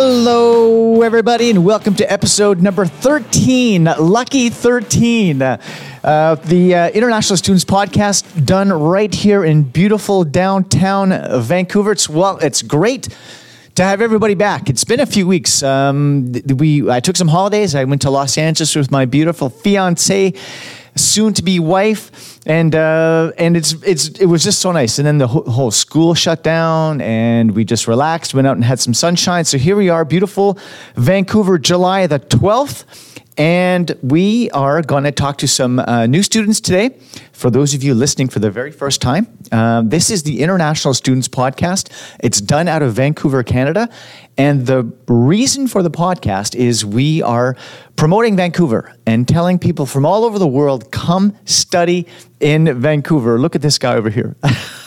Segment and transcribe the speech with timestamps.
[0.00, 5.56] Hello, everybody, and welcome to episode number 13, Lucky 13, uh,
[6.44, 11.10] the uh, International Students Podcast, done right here in beautiful downtown
[11.42, 11.90] Vancouver.
[11.90, 13.08] It's well, it's great
[13.74, 14.70] to have everybody back.
[14.70, 15.64] It's been a few weeks.
[15.64, 17.74] Um, we I took some holidays.
[17.74, 20.32] I went to Los Angeles with my beautiful fiance,
[20.98, 24.98] soon to be wife, and uh, and it's it's it was just so nice.
[24.98, 28.80] And then the whole, school shut down, and we just relaxed, went out and had
[28.80, 29.44] some sunshine.
[29.44, 30.58] So here we are, beautiful
[30.96, 32.84] Vancouver, July the twelfth.
[33.38, 36.90] And we are going to talk to some uh, new students today.
[37.32, 40.92] For those of you listening for the very first time, uh, this is the International
[40.92, 41.88] Students Podcast.
[42.18, 43.88] It's done out of Vancouver, Canada.
[44.36, 47.56] And the reason for the podcast is we are
[47.94, 52.08] promoting Vancouver and telling people from all over the world come study
[52.40, 53.38] in Vancouver.
[53.38, 54.36] Look at this guy over here.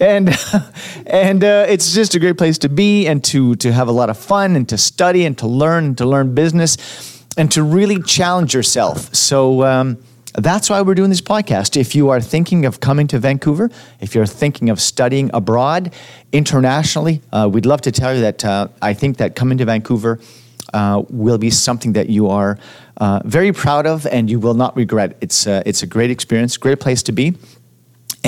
[0.00, 0.36] and
[1.06, 4.10] and uh, it's just a great place to be and to to have a lot
[4.10, 8.02] of fun and to study and to learn and to learn business and to really
[8.02, 9.14] challenge yourself.
[9.14, 9.64] So.
[9.64, 9.98] Um,
[10.34, 11.76] that's why we're doing this podcast.
[11.76, 15.92] If you are thinking of coming to Vancouver, if you're thinking of studying abroad
[16.32, 20.20] internationally, uh, we'd love to tell you that uh, I think that coming to Vancouver
[20.74, 22.58] uh, will be something that you are
[22.98, 25.16] uh, very proud of and you will not regret.
[25.20, 27.34] It's, uh, it's a great experience, great place to be.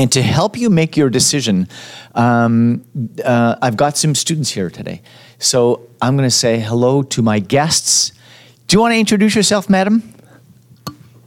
[0.00, 1.68] And to help you make your decision,
[2.14, 2.82] um,
[3.22, 5.02] uh, I've got some students here today.
[5.38, 8.12] So I'm going to say hello to my guests.
[8.66, 10.02] Do you want to introduce yourself, madam?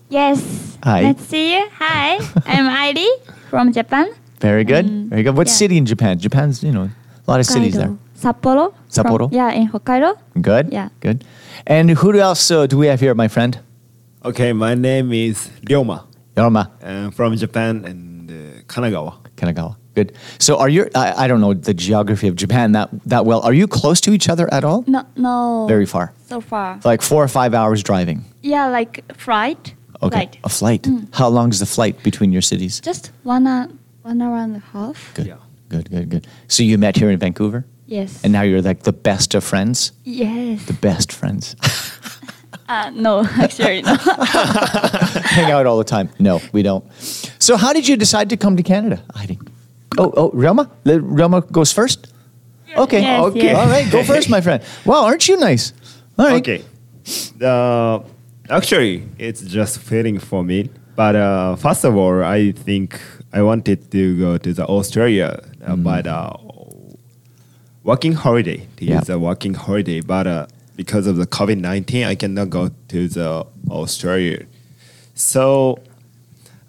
[0.09, 0.77] Yes.
[0.83, 1.03] Hi.
[1.03, 1.69] Let's see you.
[1.77, 2.15] Hi,
[2.47, 3.07] I'm Airi
[3.51, 4.09] from Japan.
[4.39, 4.89] Very good.
[5.11, 5.37] Very good.
[5.37, 5.53] What yeah.
[5.53, 6.17] city in Japan?
[6.17, 7.89] Japan's, you know, a lot of cities there.
[7.89, 7.99] Hokkaido.
[8.17, 8.73] Sapporo.
[8.73, 9.29] from- Sapporo?
[9.31, 10.17] yeah, in Hokkaido.
[10.41, 10.73] Good.
[10.73, 10.89] Yeah.
[10.99, 11.23] Good.
[11.67, 13.59] And who else uh, do we have here, my friend?
[14.25, 16.07] Okay, my name is Ryoma.
[16.35, 18.12] Yorma I'm from Japan and uh,
[18.67, 19.17] Kanagawa.
[19.35, 19.77] Kanagawa.
[19.95, 20.13] Good.
[20.39, 23.41] So are you, I, I don't know the geography of Japan that, that well.
[23.41, 24.83] Are you close to each other at all?
[24.87, 25.65] No, no.
[25.67, 26.13] Very far.
[26.27, 26.79] So far.
[26.83, 28.25] Like four or five hours driving.
[28.41, 29.75] Yeah, like flight.
[30.01, 30.15] Okay.
[30.15, 30.37] Flight.
[30.43, 30.81] A flight.
[30.83, 31.07] Mm.
[31.13, 32.81] How long is the flight between your cities?
[32.81, 33.69] Just one hour,
[34.01, 35.13] one hour and a half.
[35.13, 35.27] Good.
[35.27, 35.37] Yeah.
[35.69, 36.27] Good, good, good.
[36.47, 37.65] So you met here in Vancouver?
[37.85, 38.23] Yes.
[38.23, 39.91] And now you're like the best of friends?
[40.03, 40.65] yes.
[40.65, 41.55] The best friends.
[42.69, 43.95] Uh, no, actually no.
[45.35, 46.09] Hang out all the time.
[46.19, 46.83] No, we don't.
[47.39, 49.37] So how did you decide to come to Canada, Heidi?
[49.97, 50.69] Oh, oh, Ryoma?
[50.85, 52.07] Le- Ryoma goes first?
[52.75, 53.01] Okay.
[53.01, 53.43] Yes, okay.
[53.43, 53.57] yes.
[53.57, 54.63] All right, go first, my friend.
[54.85, 55.73] Wow, aren't you nice?
[56.17, 56.41] All right.
[56.41, 56.63] Okay.
[57.41, 57.99] Uh,
[58.49, 60.69] actually, it's just fitting for me.
[60.95, 62.99] But uh, first of all, I think
[63.33, 65.83] I wanted to go to the Australia but uh, Mm.
[65.83, 66.33] by the
[67.83, 69.01] working holiday to Yeah.
[69.09, 70.01] a working holiday.
[70.01, 74.45] But uh, because of the COVID nineteen, I cannot go to the Australia.
[75.15, 75.79] So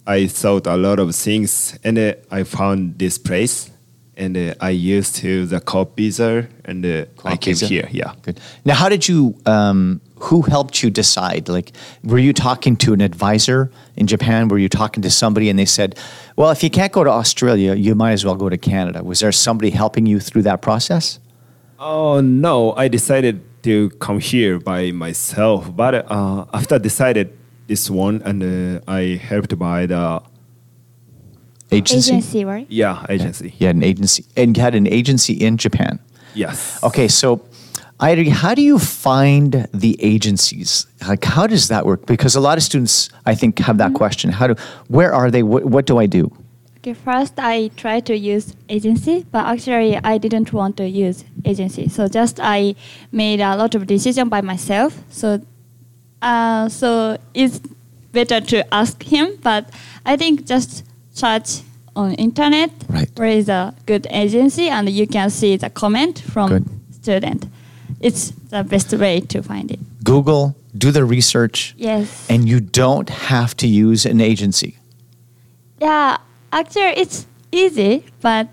[0.06, 3.70] I thought a lot of things, and uh, I found this place,
[4.16, 7.66] and uh, I used to the co visa, and uh, I came visa?
[7.66, 7.88] here.
[7.90, 8.12] Yeah.
[8.22, 8.40] Good.
[8.64, 9.34] Now, how did you?
[9.46, 11.48] Um, who helped you decide?
[11.48, 11.72] Like,
[12.02, 14.48] were you talking to an advisor in Japan?
[14.48, 15.98] Were you talking to somebody and they said,
[16.36, 19.02] "Well, if you can't go to Australia, you might as well go to Canada"?
[19.02, 21.18] Was there somebody helping you through that process?
[21.78, 22.74] Oh no!
[22.74, 27.36] I decided to come here by myself, but uh, after decided
[27.66, 30.22] this one, and uh, I helped by the
[31.72, 32.12] Agency.
[32.12, 32.66] Agency, right?
[32.68, 33.54] yeah agency.
[33.58, 35.98] Yeah, an agency, and you had an agency in Japan.
[36.34, 36.78] Yes.
[36.84, 37.40] Okay, so
[38.00, 40.86] Ida, how do you find the agencies?
[41.08, 42.06] Like, how does that work?
[42.06, 44.30] Because a lot of students, I think, have that question.
[44.30, 44.54] How do?
[44.88, 45.42] Where are they?
[45.42, 46.30] What, what do I do?
[46.84, 51.88] Okay, first I tried to use agency, but actually I didn't want to use agency.
[51.88, 52.74] So just I
[53.10, 54.98] made a lot of decision by myself.
[55.08, 55.40] So,
[56.20, 57.60] uh, so it's
[58.12, 59.38] better to ask him.
[59.42, 59.70] But
[60.04, 60.84] I think just
[61.14, 61.62] search
[61.96, 63.08] on internet Right.
[63.16, 66.64] where is a good agency, and you can see the comment from Good.
[66.90, 67.46] student.
[68.00, 69.80] It's the best way to find it.
[70.04, 72.26] Google, do the research, Yes.
[72.28, 74.76] and you don't have to use an agency.
[75.80, 76.18] Yeah,
[76.54, 78.48] actually, it's easy, but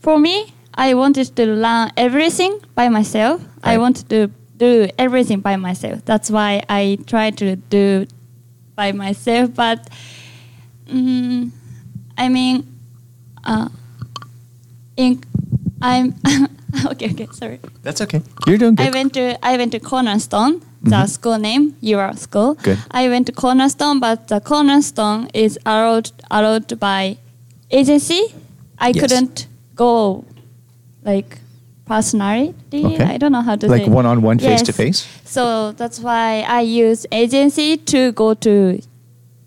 [0.00, 3.42] for me, I wanted to learn everything by myself.
[3.62, 6.04] I wanted to do everything by myself.
[6.04, 8.06] That's why I try to do
[8.74, 9.54] by myself.
[9.54, 9.88] But
[10.86, 11.50] mm,
[12.16, 12.66] I mean,
[13.44, 13.68] uh,
[14.96, 15.20] in
[15.82, 16.14] I'm
[16.86, 17.10] okay.
[17.10, 17.60] Okay, sorry.
[17.82, 18.22] That's okay.
[18.46, 18.94] You're doing I good.
[18.94, 22.54] went to I went to Cornerstone, the school name, your school.
[22.54, 22.78] Good.
[22.90, 27.18] I went to Cornerstone, but the Cornerstone is allowed allowed by
[27.72, 28.22] agency.
[28.78, 29.00] I Yes.
[29.00, 29.46] couldn't
[29.76, 30.24] go
[31.04, 31.38] like
[31.86, 32.54] personally.
[32.72, 33.04] Okay.
[33.04, 33.82] I don't know how to say that.
[33.86, 34.48] Like one-on-one, Yes.
[34.60, 35.06] face-to-face?
[35.24, 38.80] So that's why I use agency to go to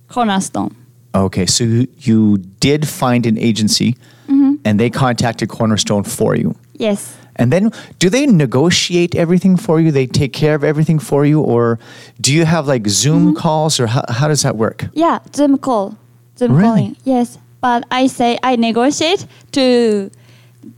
[0.10, 0.76] Cornerstone.
[1.14, 3.96] Okay, so you, you did find an agency,
[4.28, 4.56] Mm-hmm.
[4.66, 6.56] and they contacted Cornerstone for you.
[6.74, 7.16] Yes.
[7.38, 9.92] And then do they negotiate everything for you?
[9.92, 11.42] They take care of everything for you?
[11.42, 11.78] Or
[12.22, 13.38] do you have like Zoom Mm-hmm.
[13.38, 14.86] calls or how, how does that work?
[14.94, 15.96] Yeah, Zoom call.
[16.40, 16.64] Zoom Really?
[16.68, 16.96] calling.
[17.04, 17.38] Yes.
[17.62, 20.10] But I say I negotiate to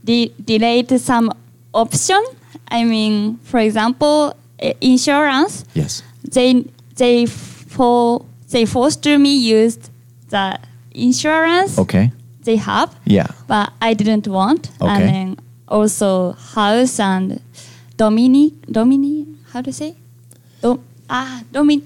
[0.04, 1.32] de- delay to some
[1.74, 2.22] option.
[2.70, 4.34] I mean, for example,
[4.80, 5.64] insurance.
[5.74, 6.02] Yes.
[6.24, 6.64] They
[6.96, 9.78] they for they forced me use
[10.30, 10.58] the
[10.92, 12.10] insurance Okay.
[12.44, 13.26] they have, Yeah.
[13.46, 14.70] but I didn't want.
[14.80, 14.90] Okay.
[14.92, 15.36] And then
[15.68, 17.40] also house and
[17.96, 19.94] domini domini how to say?
[20.62, 21.82] Dom, ah domi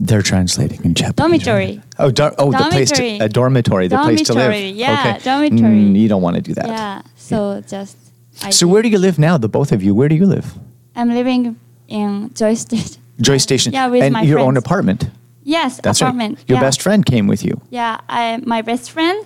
[0.00, 1.44] They're translating in Japanese.
[1.44, 1.80] Dormitory.
[1.98, 4.50] Oh, oh, the place to, a dormitory, the place to live.
[4.50, 5.24] Dormitory, yeah, okay.
[5.24, 5.76] dormitory.
[5.76, 6.66] Mm, you don't want to do that.
[6.66, 7.02] Yeah.
[7.16, 7.96] So just.
[8.42, 9.38] I So where do you live now?
[9.38, 9.94] The both of you.
[9.94, 10.54] Where do you live?
[10.96, 12.98] I'm living in Joy State.
[13.20, 13.72] Joyce Station.
[13.72, 15.08] Yeah, with and my your own apartment.
[15.44, 16.38] Yes, That's apartment.
[16.38, 16.48] right.
[16.48, 16.62] Your yeah.
[16.62, 17.60] best friend came with you.
[17.70, 19.24] Yeah, I, my best friend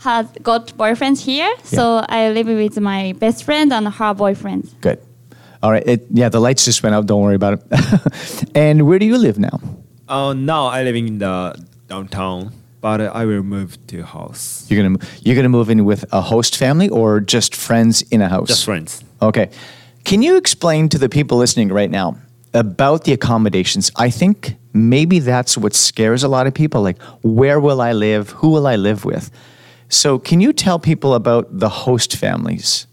[0.00, 4.74] has got boyfriends here, so I live with my best friend and her boyfriend.
[4.80, 5.00] Good.
[5.62, 5.86] All right.
[5.86, 7.06] It, yeah, the lights just went out.
[7.06, 8.48] Don't worry about it.
[8.54, 9.60] and where do you live now?
[10.12, 11.56] Uh, now I live in the
[11.88, 14.66] downtown, but I will move to house.
[14.68, 18.28] You're gonna you're gonna move in with a host family or just friends in a
[18.28, 18.48] house?
[18.48, 19.02] Just friends.
[19.22, 19.48] Okay.
[20.04, 22.18] Can you explain to the people listening right now
[22.52, 23.90] about the accommodations?
[23.96, 26.82] I think maybe that's what scares a lot of people.
[26.82, 28.30] Like, where will I live?
[28.40, 29.30] Who will I live with?
[29.88, 32.86] So, can you tell people about the host families?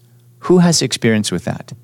[0.48, 1.74] Who has experience with that?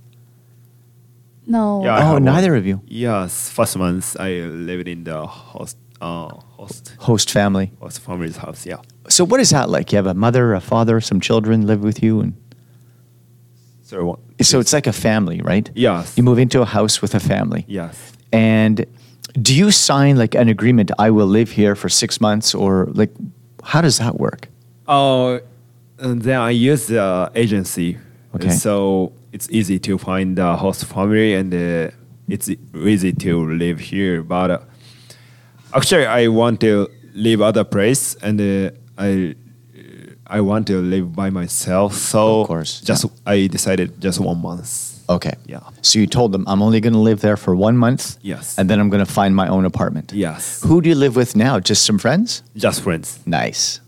[1.46, 1.84] No.
[1.84, 2.58] Yeah, I Oh, have neither one.
[2.58, 2.80] of you.
[2.86, 6.28] Yes, first month I lived in the host, uh,
[6.58, 7.72] host, Host family.
[7.80, 8.66] host family's house.
[8.66, 8.78] Yeah.
[9.08, 9.92] So, what is that like?
[9.92, 12.34] You have a mother, a father, some children live with you, and
[13.82, 14.18] So what?
[14.42, 15.70] so it's like a family, right?
[15.74, 16.14] Yes.
[16.16, 17.64] You move into a house with a family.
[17.68, 18.12] Yes.
[18.32, 18.84] And
[19.40, 20.90] do you sign like an agreement?
[20.98, 23.12] I will live here for six months, or like,
[23.62, 24.48] how does that work?
[24.88, 25.40] Oh,
[25.98, 27.98] and then I use the agency.
[28.34, 28.50] Okay.
[28.50, 31.90] So it's easy to find the host family and uh,
[32.28, 34.22] it's easy to live here.
[34.22, 34.58] But uh,
[35.74, 39.34] actually, I want to live other place and uh, I
[40.28, 41.94] I want to live by myself.
[41.94, 43.10] So Of course, just yeah.
[43.32, 44.92] I decided just one month.
[45.08, 45.34] Okay.
[45.46, 45.60] Yeah.
[45.82, 48.16] So you told them I'm only going to live there for one month.
[48.22, 48.58] Yes.
[48.58, 50.12] And then I'm going to find my own apartment.
[50.12, 50.62] Yes.
[50.64, 51.60] Who do you live with now?
[51.60, 52.42] Just some friends?
[52.56, 53.20] Just friends.
[53.24, 53.80] Nice.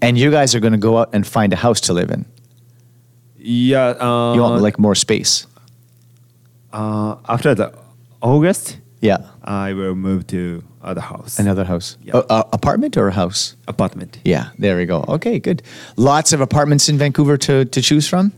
[0.00, 2.24] And you guys are going to go out and find a house to live in.
[3.44, 3.88] Yeah.
[4.00, 5.46] Uh, You want like more space.
[6.72, 7.72] uh, after the
[8.20, 9.18] August, Yeah.
[9.44, 11.38] I will move to other house.
[11.38, 11.96] Another house.
[12.04, 12.16] Yeah.
[12.18, 13.56] A- a- apartment or a house?
[13.66, 14.18] apartment.
[14.24, 14.44] Yeah.
[14.58, 15.04] There we go.
[15.08, 15.62] Okay, good.
[15.96, 18.32] Lots of apartments in Vancouver to, to choose from?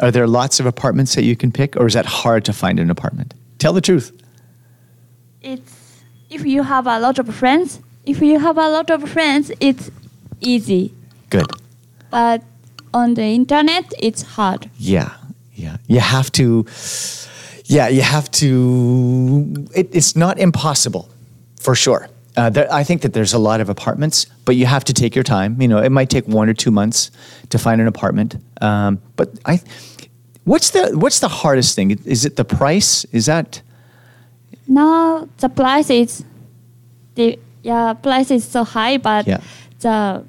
[0.00, 2.78] Are there lots of apartments that you can pick, or is that hard to find
[2.78, 3.32] an apartment?
[3.58, 4.12] Tell the truth.
[5.42, 7.80] It's if you have a lot of friends.
[8.04, 9.90] If you have a lot of friends, it's
[10.40, 10.92] easy.
[11.30, 11.46] Good.
[12.10, 12.42] But
[12.96, 14.70] on the internet, it's hard.
[14.78, 15.10] Yeah,
[15.54, 15.76] yeah.
[15.86, 16.64] You have to.
[17.68, 19.66] Yeah, you have to.
[19.74, 21.08] It, it's not impossible,
[21.60, 22.08] for sure.
[22.36, 25.14] Uh, there, I think that there's a lot of apartments, but you have to take
[25.16, 25.60] your time.
[25.60, 27.10] You know, it might take one or two months
[27.50, 28.36] to find an apartment.
[28.60, 29.60] Um, but I,
[30.44, 31.90] what's the what's the hardest thing?
[32.04, 33.04] Is it the price?
[33.12, 33.62] Is that
[34.68, 36.24] No, the price is,
[37.14, 39.40] the yeah price is so high, but Yeah.
[39.80, 40.22] the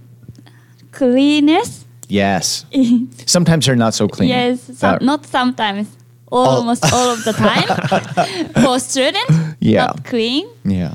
[0.91, 1.85] cleanness.
[2.07, 2.65] Yes?
[3.25, 4.29] Sometimes they're not so clean.
[4.29, 5.87] yes, some, not sometimes.
[6.29, 9.31] Almost all of the time for students.
[9.61, 9.85] Yeah.
[9.85, 10.45] Not clean.
[10.65, 10.93] yeah.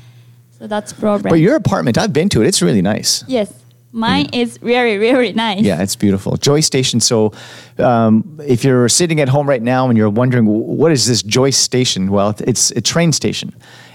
[0.59, 1.31] So that's problem.
[1.31, 2.47] But your apartment, I've been to it.
[2.49, 3.25] It's really nice.
[3.27, 3.51] yes,
[3.93, 5.63] mine is very very nice.
[5.63, 6.37] Yeah, it's beautiful.
[6.37, 7.01] Joyce Station.
[7.01, 7.33] So,
[7.79, 11.51] um, if you're sitting at home right now and you're wondering what is this Joy
[11.51, 13.55] Station, well, it's a train station,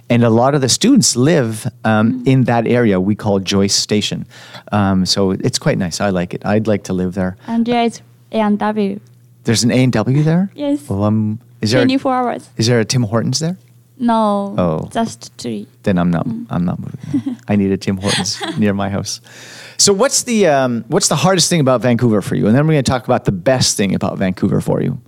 [0.09, 4.25] and a lot of the students live um, in that area we call Joyce Station.
[4.71, 5.99] Um, so it's quite nice.
[6.01, 6.45] I like it.
[6.45, 7.37] I'd like to live there.
[7.47, 8.99] And there is A and W.
[9.43, 10.49] There's an A and W there.
[10.55, 10.89] Yes.
[10.89, 12.49] Well, um, is there a, 24 hours.
[12.57, 13.57] is there a Tim Hortons there?
[13.99, 14.53] No.
[14.57, 14.89] Oh.
[14.91, 15.67] Just three.
[15.83, 16.27] Then I'm not.
[16.49, 17.37] I'm not moving.
[17.47, 19.21] I need a Tim Hortons near my house.
[19.77, 22.45] So what's the um, what's the hardest thing about Vancouver for you?
[22.47, 24.99] And then we're going to talk about the best thing about Vancouver for you.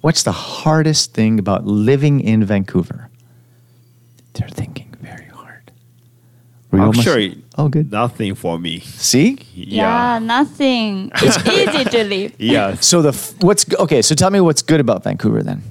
[0.00, 3.10] What's the hardest thing about living in Vancouver?
[4.34, 5.30] They're thinking very hard.
[5.30, 7.90] Were you almost- Actually, oh, good.
[7.92, 8.80] Nothing for me.
[8.80, 11.10] See, Yeah, nothing.
[11.16, 12.32] It's easy to live.
[12.38, 12.74] Yeah.
[12.76, 14.02] so the f- what's okay?
[14.02, 15.62] So tell me what's good about Vancouver then.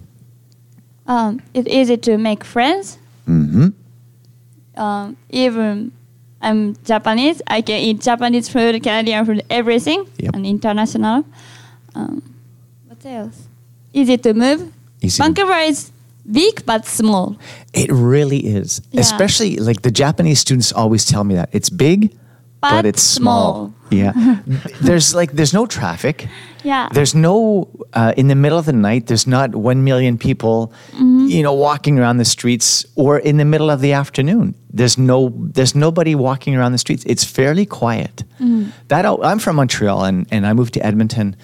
[1.07, 2.97] Um, it's easy to make friends.
[3.27, 3.69] Mm-hmm.
[4.81, 5.91] Um, even
[6.41, 10.35] I'm Japanese, I can eat Japanese food, Canadian food, everything, Yep.
[10.35, 11.25] and international.
[11.95, 12.21] Um,
[12.87, 13.47] what else?
[13.93, 14.71] Easy to move.
[15.01, 15.91] Easy to- Vancouver is
[16.31, 17.37] big but small.
[17.73, 18.81] It really is.
[18.91, 19.01] Yeah.
[19.01, 22.15] Especially like the Japanese students always tell me that it's big,
[22.61, 23.73] but, it's small.
[23.91, 24.13] Yeah.
[24.81, 26.27] there's like there's no traffic.
[26.63, 26.87] Yeah.
[26.93, 29.07] There's no uh, in the middle of the night.
[29.07, 33.69] There's not one million people, you know, walking around the streets, or in the middle
[33.69, 34.55] of the afternoon.
[34.71, 37.03] There's no there's nobody walking around the streets.
[37.05, 38.23] It's fairly quiet.
[38.87, 41.35] That I'm from Montreal, and and I moved to Edmonton,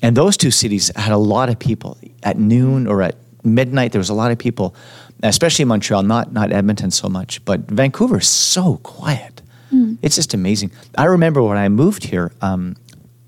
[0.00, 3.16] and those two cities had a lot of people at noon or at
[3.54, 3.92] midnight.
[3.92, 4.74] There was a lot of people,
[5.22, 6.02] especially in Montreal.
[6.02, 9.42] Not not Edmonton so much, but Vancouver is so quiet.
[10.02, 10.70] It's just amazing.
[10.96, 12.74] I remember when I moved here, um,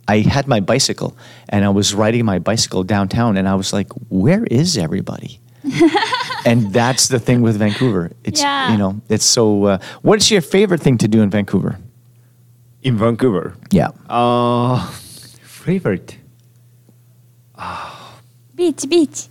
[0.08, 1.14] I had my bicycle
[1.50, 5.38] and I was riding my bicycle downtown, and I was like, "Where is everybody?"
[6.46, 8.10] and that's the thing with Vancouver.
[8.24, 8.72] It's Yeah.
[8.72, 9.64] you know, it's so.
[9.64, 11.76] Uh, what's your favorite thing to do in Vancouver?
[12.82, 13.52] In Vancouver.
[13.70, 14.86] Yeah, Uh,
[15.42, 16.16] favorite
[18.56, 19.28] beach, beach,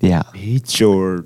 [0.00, 0.22] yeah.
[0.32, 1.24] beach or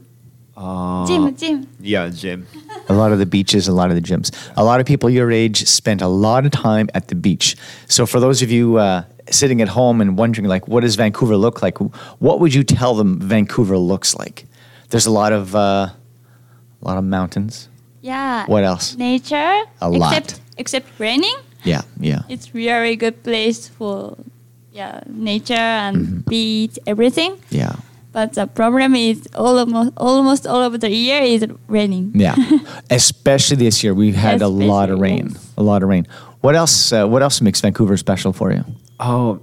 [0.57, 1.67] uh, gym, gym.
[1.81, 2.47] yeah, gym.
[2.89, 4.31] A lot of the beaches, a lot of the gyms.
[4.57, 7.57] A lot of people your age spent a lot of time at the beach.
[7.89, 11.37] So for those of you uh, sitting at home and wondering, like, what does Vancouver
[11.37, 11.79] look like?
[12.21, 14.45] What would you tell them Vancouver looks like?
[14.91, 15.59] There's a lot of uh,
[15.89, 15.95] a
[16.83, 17.69] lot of mountains.
[18.03, 18.45] Yeah.
[18.47, 18.97] What else?
[18.97, 19.62] Nature.
[19.81, 20.17] A lot.
[20.17, 21.37] Except except raining.
[21.65, 22.23] Yeah, yeah.
[22.29, 24.17] It's really good place for
[24.73, 26.21] yeah nature and Mm-hmm.
[26.29, 27.39] beach everything.
[27.50, 27.77] Yeah.
[28.12, 32.12] But the problem is almost almost all of the year is raining.
[32.14, 32.35] Yeah,
[32.90, 35.31] especially this year, we've had a lot of rain.
[35.33, 35.52] yes.
[35.57, 36.07] A lot of rain.
[36.40, 36.93] What else?
[36.93, 38.64] Uh, what else makes Vancouver special for you?
[38.99, 39.40] Oh,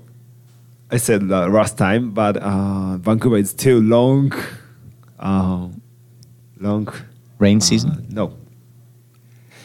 [0.92, 4.34] I said uh, last time, but uh, Vancouver is too long.
[5.20, 5.70] Uh,
[6.60, 6.88] long.
[7.40, 8.06] Rain uh, season.
[8.10, 8.34] no.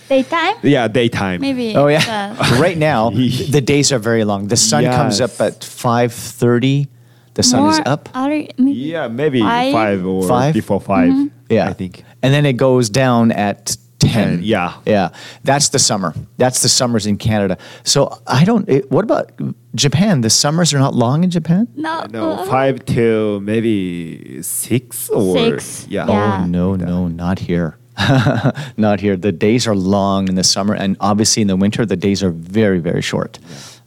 [0.08, 1.40] Daytime Yeah, daytime.
[1.40, 1.74] maybe.
[1.74, 2.36] Oh yeah.
[2.38, 3.10] uh, right now,
[3.50, 4.48] the days are very long.
[4.48, 6.88] The sun comes up at five thirty.
[7.34, 8.08] The sun is up.
[8.14, 8.78] early, maybe.
[8.78, 9.72] Yeah, maybe Five?
[9.72, 10.54] five, or Five?
[10.54, 12.04] before 5 Yeah, I think.
[12.22, 14.10] And then it goes down at ten.
[14.12, 14.74] Ten, yeah.
[14.84, 15.10] yeah.
[15.44, 16.12] That's the summer.
[16.36, 17.56] That's the summers in Canada.
[17.84, 18.68] So I don't.
[18.68, 19.30] It, what about
[19.74, 20.20] Japan?
[20.22, 21.68] The summers are not long in Japan.
[21.76, 22.04] No.
[22.10, 26.06] No, uh, five till maybe six or Six, yeah.
[26.08, 26.42] yeah.
[26.42, 27.78] Oh no, no, not here.
[28.76, 29.16] not here.
[29.16, 32.30] The days are long in the summer, and obviously in the winter, the days are
[32.30, 33.38] very, very short.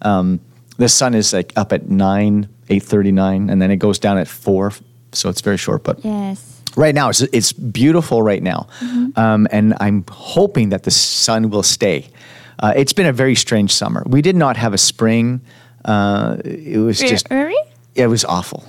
[0.01, 0.39] Um,
[0.77, 4.27] the sun is like up at nine, eight thirty-nine, and then it goes down at
[4.27, 4.71] four,
[5.11, 5.83] so it's very short.
[5.83, 6.61] But Yes.
[6.75, 8.67] right now, it's, it's beautiful right now,
[9.15, 12.07] um, and I'm hoping that the sun will stay.
[12.59, 14.03] Uh, it's been a very strange summer.
[14.07, 15.41] We did not have a spring.
[15.83, 17.55] Uh, it was Very just early.
[17.93, 18.63] it was awful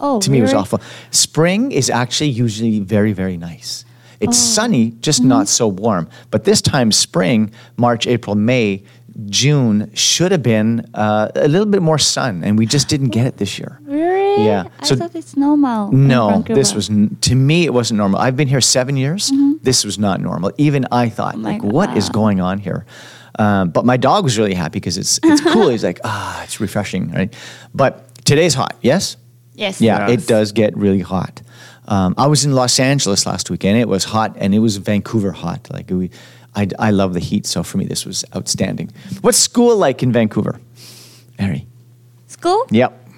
[0.00, 3.84] Oh, to me it was awful spring is actually usually very very nice
[4.20, 4.54] it's Oh.
[4.56, 5.28] sunny just Mm-hmm.
[5.28, 8.82] not so warm but this time spring march april may
[9.26, 13.26] june should have been uh, a little bit more sun and we just didn't get
[13.26, 14.44] it this year Really?
[14.46, 15.90] Yeah, I so- thought it's normal.
[15.92, 16.88] no this was
[17.20, 19.32] to me it wasn't normal i've been here seven years
[19.62, 21.46] this was not normal even i thought Mm-hmm.
[21.46, 22.86] Oh my like what is going on here
[23.40, 26.60] um, but my dog was really happy because it's it's cool he's like ah it's
[26.60, 27.34] refreshing right
[27.74, 27.92] but
[28.24, 29.16] today's hot yes
[29.54, 29.80] Yes.
[29.80, 30.22] yeah, Yes.
[30.22, 31.42] it does get really hot.
[31.88, 33.76] Um, I was in Los Angeles last weekend.
[33.80, 35.68] It was hot, and it was Vancouver hot.
[35.72, 36.10] Like we,
[36.54, 37.46] I, I love the heat.
[37.46, 38.90] So for me, this was outstanding.
[39.20, 40.60] What's school like in Vancouver,
[41.38, 41.66] Mary?
[42.26, 42.66] School?
[42.70, 43.08] Yep.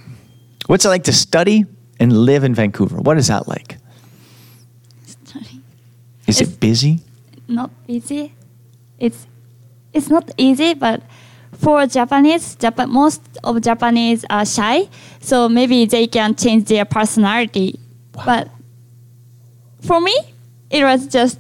[0.67, 1.65] What's it like to study
[1.99, 2.99] and live in Vancouver?
[3.01, 3.77] What is that like?
[5.07, 5.61] Study.
[6.27, 7.01] Is It's- it busy?
[7.49, 8.33] Not busy.
[8.99, 9.27] It's
[9.93, 11.03] it's not easy, but
[11.59, 14.89] for Japanese, Japan, most of Japanese are shy,
[15.21, 17.81] so maybe they can change their personality.
[18.15, 18.23] Wow.
[18.27, 18.49] But
[19.83, 20.15] for me,
[20.71, 21.39] it was just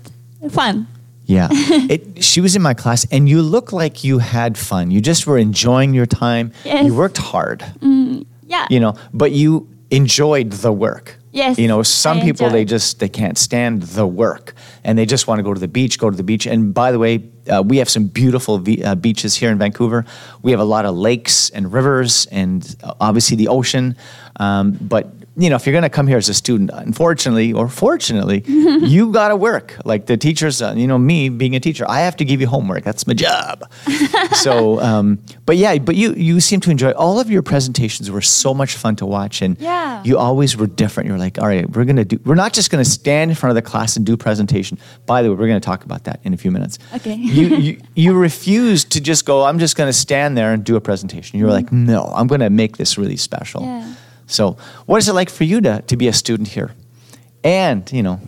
[0.50, 0.88] fun.
[1.30, 1.49] Yeah.
[1.94, 4.90] it, she was in my class, and you look like you had fun.
[4.90, 6.52] You just were enjoying your time.
[6.64, 6.87] Yes.
[6.87, 7.64] You worked hard.
[8.50, 8.66] Yeah.
[8.68, 12.99] you know but you enjoyed the work Yes, you know some I people they just
[12.99, 16.10] they can't stand the work and they just want to go to the beach go
[16.10, 19.37] to the beach and by the way uh, we have some beautiful ve- uh, beaches
[19.37, 20.04] here in vancouver
[20.42, 23.94] we have a lot of lakes and rivers and uh, obviously the ocean
[24.40, 25.06] um, but
[25.40, 29.11] you know if you're going to come here as a student unfortunately or fortunately you
[29.12, 32.14] got to work like the teachers uh, you know me being a teacher i have
[32.16, 33.62] to give you homework that's my job
[34.32, 38.20] so um, but yeah but you you seem to enjoy all of your presentations were
[38.20, 40.02] so much fun to watch and Yeah.
[40.04, 42.85] you always were different you're like all right we're gonna do we're not just gonna
[42.85, 45.85] stand in front of the class and do presentation by the way we're gonna talk
[45.85, 47.14] about that in a few minutes Okay.
[47.14, 50.80] you, you you refused to just go i'm just gonna stand there and do a
[50.80, 53.88] presentation you were like no i'm gonna make this really special Mm-hmm.
[53.90, 53.94] Yeah.
[54.30, 54.56] So
[54.87, 56.70] what is it like for you to, to be a student here
[57.42, 58.18] and you know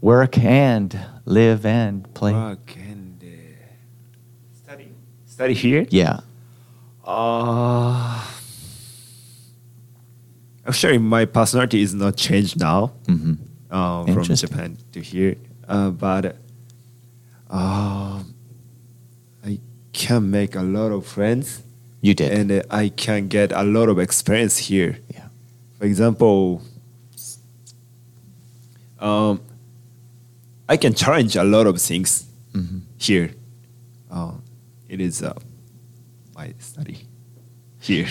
[0.00, 0.88] work and
[1.24, 3.28] live and play Work and uh,
[4.64, 4.88] study.
[5.26, 5.84] Study here?
[5.90, 6.20] yeah
[7.08, 8.20] Uh,
[10.66, 13.34] actually, my personality is not changed now hmm
[13.70, 15.36] uh, from Japan to here.
[15.68, 16.36] Uh, but
[17.50, 18.22] uh,
[19.44, 19.60] I
[19.92, 21.62] can make a lot of friends
[22.00, 22.32] You did.
[22.32, 24.98] and uh, I can get a lot of experience here.
[25.78, 26.62] For example,
[28.98, 29.40] um,
[30.68, 32.80] I can challenge a lot of things Mhm.
[32.98, 33.30] here.
[34.10, 34.32] Uh,
[34.88, 35.32] it is uh,
[36.34, 37.06] my study
[37.80, 38.08] here.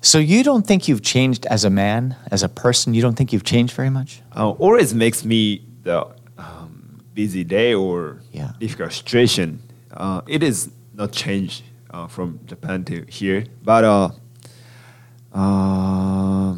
[0.00, 2.94] So you don't think you've changed as a man, as a person?
[2.94, 4.20] You don't think you've changed very much?
[4.36, 6.06] Uh, always makes me the
[6.38, 8.52] um, busy day or Yeah.
[8.60, 9.60] difficult situation.
[9.92, 14.10] Uh, it is not changed uh, from Japan to here, but uh,
[15.32, 16.54] uh,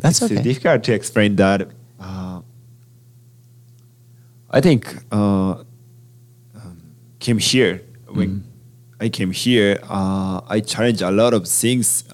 [0.00, 0.42] That's it's okay.
[0.42, 1.68] difficult to explain that.
[1.98, 2.40] Uh,
[4.50, 5.62] I think uh,
[6.54, 6.82] um,
[7.18, 8.46] came here when Mm-hmm.
[9.02, 9.78] I came here.
[9.88, 12.04] Uh, I challenge a lot of things.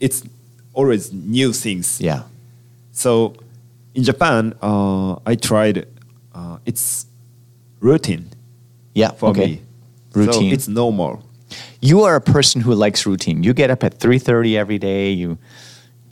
[0.00, 0.22] It's
[0.74, 1.98] always new things.
[1.98, 2.24] Yeah.
[2.92, 3.32] So
[3.94, 5.86] in Japan, uh, I tried.
[6.34, 7.06] Uh, it's
[7.80, 8.26] routine
[8.94, 9.12] Yeah.
[9.12, 9.46] for okay.
[9.46, 9.60] me.
[10.12, 10.50] Routine.
[10.50, 11.22] So it's normal.
[11.80, 13.42] you are a person who likes routine.
[13.42, 15.10] You get up at 3:30 every day.
[15.12, 15.38] You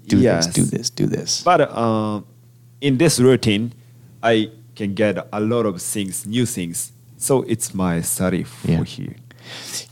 [0.07, 0.47] do Yes.
[0.47, 1.43] this, do this, do this.
[1.43, 2.21] But uh,
[2.81, 3.73] in this routine,
[4.23, 6.93] I can get a lot of things, new things.
[7.17, 8.85] So it's my study for Yeah.
[8.85, 9.17] here.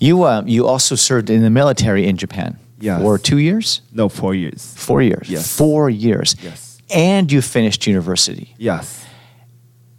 [0.01, 3.01] You uh, you also served in the military in Japan Yes.
[3.01, 4.73] for two years, No, four years.
[4.77, 5.47] four years, Yes.
[5.57, 6.35] four years.
[6.43, 6.79] Yes.
[6.91, 9.05] And you finished university, Yes.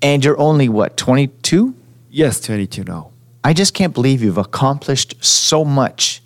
[0.02, 1.74] and you're only what 22.
[2.12, 3.10] Yes, 22 now.
[3.44, 6.22] I just can't believe you've accomplished so much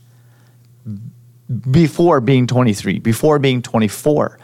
[1.71, 4.39] before being 23, before being 24.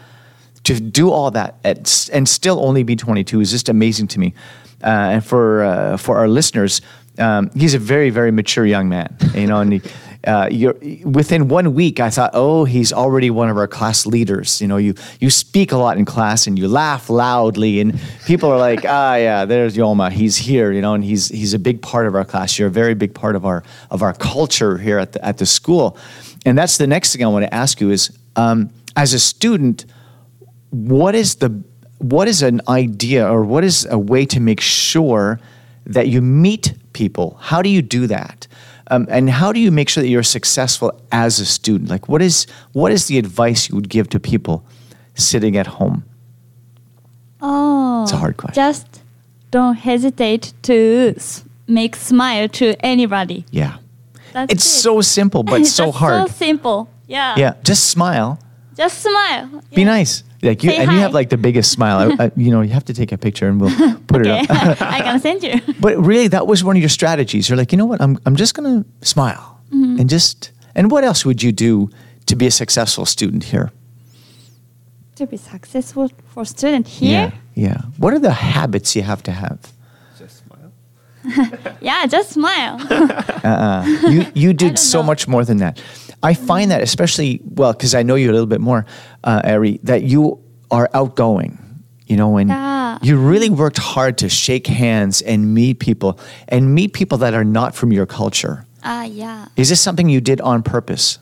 [0.65, 4.33] To do all that at, and still only be 22 is just amazing to me.
[4.81, 6.81] Uh, and for uh, for our listeners,
[7.17, 9.13] um, he's a very very mature young man.
[9.33, 9.81] You know, and he,
[10.25, 14.61] uh, you're, within one week, I thought, oh, he's already one of our class leaders.
[14.61, 18.49] You know, you you speak a lot in class and you laugh loudly, and people
[18.49, 20.11] are like, ah, yeah, there's Ryoma.
[20.11, 20.71] He's here.
[20.71, 22.57] You know, and he's he's a big part of our class.
[22.57, 25.45] You're a very big part of our of our culture here at the at the
[25.45, 25.97] school.
[26.45, 29.85] And that's the next thing I want to ask you is, um, as a student,
[30.69, 31.63] what is the
[31.99, 35.39] what is an idea or what is a way to make sure
[35.85, 37.37] that you meet people?
[37.41, 38.47] How do you do that?
[38.87, 41.89] Um, and how do you make sure that you're successful as a student?
[41.89, 44.63] Like, what is what is the advice you would give to people
[45.15, 46.03] sitting at home?
[47.41, 48.55] Oh, It's a hard question.
[48.55, 49.01] Just
[49.51, 53.45] don't hesitate to s- make smile to anybody.
[53.51, 53.77] Yeah,
[54.33, 54.81] That's it's it.
[54.81, 56.27] so simple, but so hard.
[56.27, 56.89] So simple.
[57.07, 57.35] Yeah.
[57.37, 58.39] yeah, just smile,
[58.77, 59.61] Just smile.
[59.75, 59.85] be Yeah.
[59.97, 60.23] nice.
[60.43, 62.11] Like you, Say and you have like the biggest smile.
[62.19, 63.71] I, I, you know, you have to take a picture and we'll
[64.07, 64.41] put Okay.
[64.41, 64.81] it up.
[64.97, 65.55] I can send you.
[65.79, 67.47] But really, that was one of your strategies.
[67.49, 68.01] You're like, you know what?
[68.01, 69.99] I'm, I'm just going to smile Mm-hmm.
[70.01, 70.51] and just.
[70.75, 71.89] And what else would you do
[72.27, 73.71] to be a successful student here?
[75.15, 77.31] to be successful for student here.
[77.55, 77.69] Yeah.
[77.69, 77.81] Yeah.
[77.97, 79.59] What are the habits you have to have?
[80.17, 80.71] Just smile.
[81.81, 82.77] Yeah, just smile.
[82.89, 83.85] Uh-uh.
[84.09, 85.03] You you did so know.
[85.07, 85.79] much more than that.
[86.23, 88.85] I find that especially well because I know you a little bit more,
[89.23, 90.39] uh, Airi, that you
[90.71, 91.59] are outgoing.
[92.07, 92.97] You know, and Yeah.
[93.01, 97.45] you really worked hard to shake hands and meet people and meet people that are
[97.45, 98.65] not from your culture.
[98.83, 99.45] Ah, yeah.
[99.55, 101.17] Is this something you did on purpose?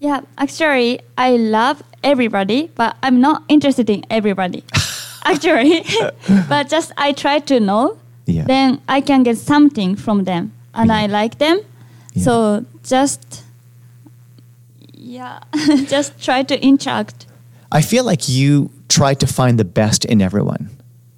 [0.00, 4.64] Yeah, actually, I love everybody, but I'm not interested in everybody.
[5.24, 5.84] actually,
[6.48, 7.98] but just I try to know.
[8.26, 8.44] Yeah.
[8.46, 10.96] Then I can get something from them, and Yeah.
[11.04, 11.60] I like them.
[12.14, 12.24] Yeah.
[12.24, 13.42] So just
[15.10, 15.40] yeah,
[15.88, 17.26] just try to interact.
[17.72, 20.70] I feel like you try to find the best in everyone.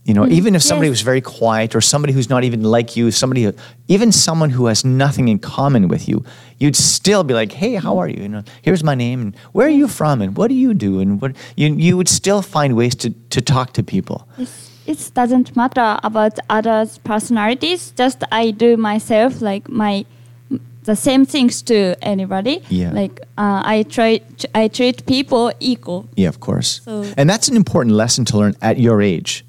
[0.05, 0.95] You know, mm, even if somebody yes.
[0.95, 3.55] was very quiet or somebody who's not even like you, somebody, who-
[3.87, 6.25] even someone who has nothing in common with you,
[6.59, 8.23] you'd still be like, "Hey, how are you?
[8.23, 10.99] You know, here's my name, and where are you from, and what do you do,
[10.99, 14.27] and what you you would still find ways to to talk to people.
[14.39, 17.93] It's, it doesn't matter about others' personalities.
[17.97, 20.05] Just I do myself like my
[20.85, 22.63] the same things to anybody.
[22.69, 22.93] Yeah.
[22.93, 24.21] Like uh, I try
[24.55, 26.09] I treat people equal.
[26.17, 26.81] Yeah, of course.
[26.85, 29.45] So- and that's an important lesson to learn at your age.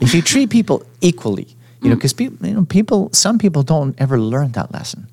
[0.00, 1.46] If you treat people equally,
[1.80, 5.06] you know, because people, you know, people, some people don't ever learn that lesson.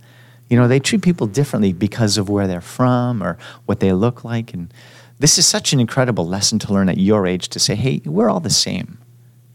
[0.50, 4.24] You know, they treat people differently because of where they're from or what they look
[4.24, 4.74] like, and
[5.20, 7.48] this is such an incredible lesson to learn at your age.
[7.50, 8.98] To say, hey, we're all the same.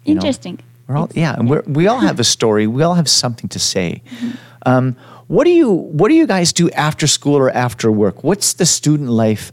[0.04, 0.20] you know?
[0.20, 0.58] Interesting.
[0.86, 2.66] We're all yeah, and we're, we all have a story.
[2.66, 4.02] We all have something to say.
[4.64, 4.96] Um,
[5.28, 8.22] what do you What do you guys do after school or after work?
[8.24, 9.52] What's the student life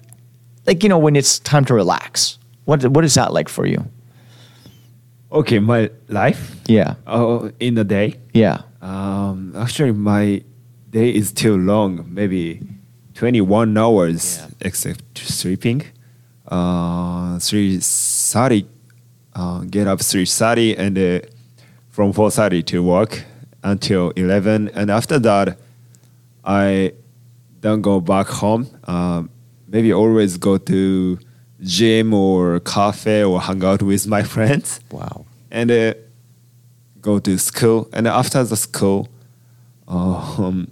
[0.67, 0.83] like?
[0.83, 2.37] You know, when it's time to relax.
[2.65, 3.85] What What is that like for you?
[5.31, 8.15] Okay, my life Yeah, oh, in the day.
[8.33, 10.43] yeah, Um, actually, my
[10.91, 12.59] day is too long, maybe
[13.15, 14.47] 21 hours Yeah.
[14.67, 15.81] except sleeping.
[16.47, 18.65] Uh, 3.30,
[19.35, 21.19] uh, get up 3.30 and uh,
[21.89, 23.23] from 4.30 to work.
[23.63, 24.69] Until 11.
[24.73, 25.57] And after that,
[26.43, 26.93] I
[27.61, 28.67] don't go back home.
[28.85, 29.29] Um,
[29.67, 31.19] maybe always go to
[31.61, 35.25] gym or cafe or hang out with my friends Wow.
[35.49, 35.93] and uh,
[37.01, 37.89] go to school.
[37.93, 39.07] And after the school,
[39.87, 40.67] um,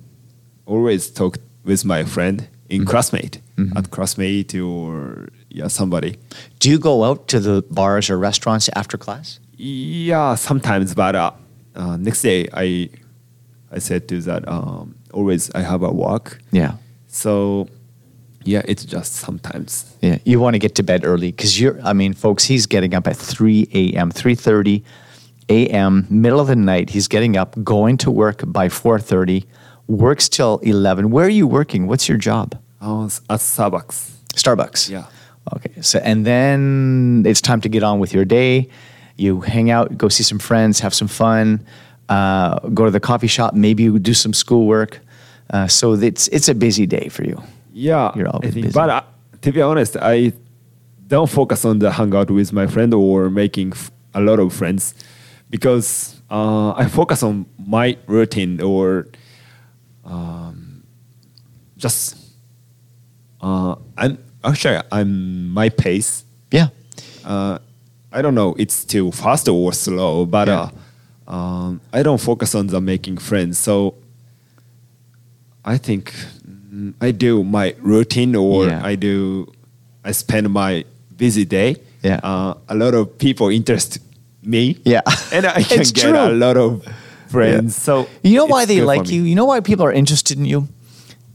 [0.65, 3.39] always talk with my friend in classmate
[3.75, 6.17] at classmate or yeah somebody.
[6.59, 9.39] Do you go out to the bars or restaurants after class?
[9.55, 11.31] Yeah, sometimes, but uh,
[11.75, 12.89] uh, next day I
[13.71, 16.39] I said to that um, always I have a walk.
[16.51, 16.75] Yeah.
[17.07, 17.67] So
[18.43, 19.95] yeah, it's just sometimes.
[20.01, 21.79] Yeah, you want to get to bed early because you're.
[21.83, 24.83] I mean, folks, he's getting up at three a.m., three thirty
[25.49, 26.89] a.m., middle of the night.
[26.89, 29.45] He's getting up, going to work by four thirty,
[29.87, 31.11] works till eleven.
[31.11, 31.87] Where are you working?
[31.87, 32.57] What's your job?
[32.81, 34.11] Oh, at Starbucks.
[34.33, 34.89] Starbucks.
[34.89, 35.05] Yeah.
[35.55, 35.81] Okay.
[35.81, 38.69] So and then it's time to get on with your day.
[39.17, 41.65] You hang out, go see some friends, have some fun,
[42.09, 43.53] uh, go to the coffee shop.
[43.53, 44.99] Maybe you do some schoolwork.
[45.49, 47.41] Uh, so it's it's a busy day for you.
[47.73, 48.71] Yeah, You're I always busy.
[48.71, 49.01] But uh,
[49.41, 50.33] to be honest, I
[51.07, 54.93] don't focus on the hangout with my friend or making f- a lot of friends
[55.49, 59.07] because uh, I focus on my routine or
[60.05, 60.83] um,
[61.77, 62.15] just
[63.41, 66.23] uh, I'm actually I'm my pace.
[66.51, 66.69] Yeah.
[67.25, 67.59] Uh,
[68.11, 70.69] I don't know it's too fast or slow, but Yeah.
[71.27, 73.57] uh, um, I don't focus on the making friends.
[73.59, 73.95] So
[75.63, 76.13] I think
[76.47, 78.81] mm, I do my routine or Yeah.
[78.83, 79.47] I do
[80.03, 80.83] I spend my
[81.15, 81.75] busy day.
[82.03, 82.19] Yeah.
[82.23, 83.99] Uh, a lot of people interest
[84.43, 84.77] me.
[84.85, 85.01] Yeah.
[85.31, 86.17] and I can get true.
[86.17, 86.83] a lot of
[87.27, 87.75] friends.
[87.75, 89.23] So You know why they like you?
[89.23, 90.67] You know why people are interested in you?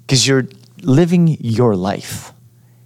[0.06, 0.46] Because you're
[0.82, 2.32] living your life.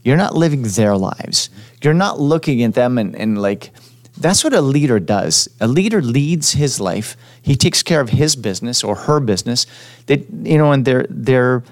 [0.04, 1.50] You're not living their lives.
[1.82, 3.70] You're not looking at them and, and like,
[4.18, 5.48] that's what a leader does.
[5.60, 7.16] A leader leads his life.
[7.40, 9.66] He takes care of his business or her business.
[10.06, 11.62] They, you know, and they're, they're,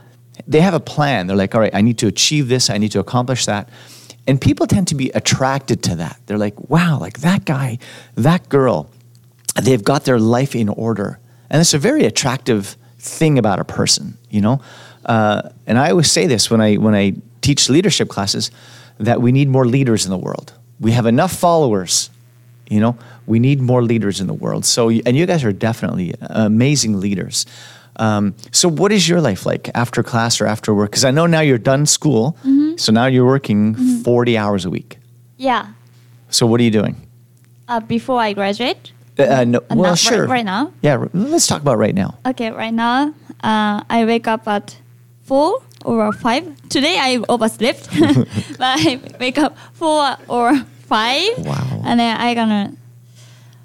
[0.47, 1.27] they have a plan.
[1.27, 2.71] They're like, all right, I need to achieve this.
[2.71, 3.69] I need to accomplish that.
[4.27, 6.21] And people tend to be attracted to that.
[6.27, 7.79] They're like, wow, like that guy,
[8.15, 8.91] that girl,
[9.61, 11.19] they've got their life in order.
[11.51, 14.61] And it's a very attractive thing about a person, you know?
[15.05, 18.51] Uh, and I always say this when I, when I teach leadership classes
[18.99, 20.53] that we need more leaders in the world.
[20.81, 22.11] We have enough followers,
[22.69, 22.97] you know?
[23.27, 24.65] We need more leaders in the world.
[24.65, 27.47] So, and you guys are definitely amazing leaders.
[27.97, 30.91] Um, so, what is your life like after class or after work?
[30.91, 32.37] Because I know now you're done school,
[32.77, 34.99] so now you're working 40 hours a week.
[35.37, 35.67] Yeah.
[36.31, 36.95] So, what are you doing?
[37.67, 38.93] Uh, before I graduate.
[39.19, 40.27] Uh, uh, no, Uh, well, not right- sure.
[40.29, 40.71] right now?
[40.81, 42.15] Yeah, let's talk about right now.
[42.25, 44.77] Okay, right now uh, I wake up at
[45.25, 45.61] four
[45.97, 46.45] or five.
[46.69, 47.89] Today I overslept,
[48.59, 51.39] but I wake up four or five.
[51.39, 51.83] Wow.
[51.85, 52.73] And then I gonna.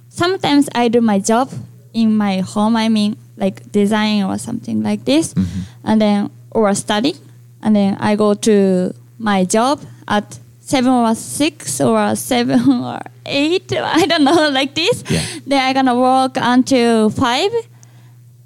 [0.09, 1.49] Sometimes I do my job
[1.93, 2.75] in my home.
[2.75, 5.59] I mean, like design or something like this, Mm-hmm.
[5.89, 7.15] and then or study,
[7.62, 13.73] and then I go to my job at seven or six or seven or eight.
[13.73, 15.03] I don't know, like this.
[15.09, 15.25] Yeah.
[15.47, 17.51] Then I gonna work until five.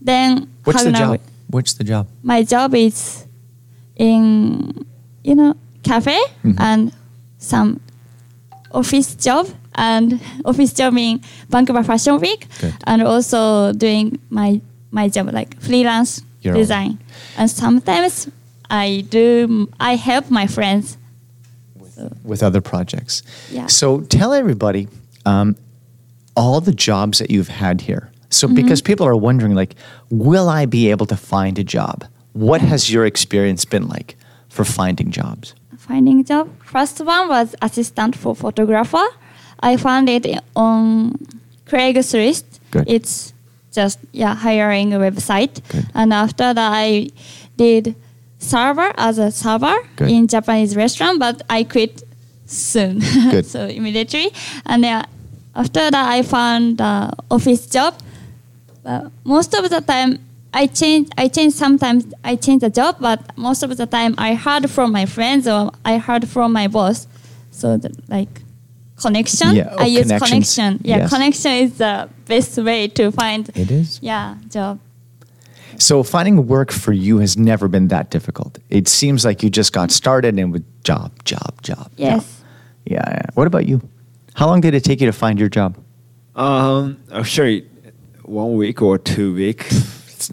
[0.01, 1.19] Then What's the job?
[1.49, 2.07] What's the job?
[2.23, 3.25] My job is
[3.97, 4.85] in
[5.23, 6.55] you know cafe Mhm.
[6.59, 6.91] and
[7.39, 7.79] some
[8.71, 12.73] office job and office job in Vancouver Fashion Week Good.
[12.85, 16.59] and also doing my my job like freelance Your own.
[16.61, 16.99] design
[17.37, 18.27] and sometimes
[18.69, 20.97] I do I help my friends.
[21.95, 23.23] So, with other projects.
[23.51, 23.65] Yeah.
[23.67, 24.87] So tell everybody
[25.25, 25.55] um,
[26.35, 28.11] all the jobs that you've had here.
[28.29, 29.73] So because people are wondering, like,
[30.11, 32.03] will I be able to find a job?
[32.37, 34.15] What has your experience been like
[34.49, 35.55] for finding jobs?
[35.77, 36.49] finding job.
[36.63, 39.05] First one was assistant for photographer.
[39.61, 41.17] I found it on
[41.65, 42.43] Craigslist.
[42.71, 42.83] Good.
[42.87, 43.33] It's
[43.71, 45.61] just yeah hiring a website.
[45.69, 45.85] Good.
[45.95, 47.09] And after that, I
[47.55, 47.95] did
[48.39, 50.11] server as a server Good.
[50.11, 52.03] in Japanese restaurant, but I quit
[52.45, 52.99] soon.
[53.31, 53.45] Good.
[53.45, 54.31] so immediately,
[54.65, 55.05] and then
[55.55, 57.95] after that, I found the office job.
[58.83, 60.19] But most of the time,
[60.53, 61.09] I change.
[61.17, 61.53] I change.
[61.53, 65.47] Sometimes I change the job, but most of the time, I heard from my friends
[65.47, 67.07] or I heard from my boss.
[67.51, 68.41] So the, like
[68.99, 69.55] connection.
[69.55, 70.79] Yeah, oh, I use connection.
[70.83, 71.09] Yeah, Yes.
[71.09, 73.49] connection is the best way to find.
[73.55, 73.99] It is.
[74.01, 74.79] Yeah, job.
[75.79, 78.57] So finding work for you has never been that difficult.
[78.69, 81.91] It seems like you just got started and with job, job, job.
[81.97, 82.23] Yes.
[82.23, 82.45] job.
[82.85, 83.21] Yeah, yeah.
[83.35, 83.87] What about you?
[84.33, 85.77] How long did it take you to find your job?
[86.35, 87.67] Um, actually,
[88.23, 89.67] one week or two week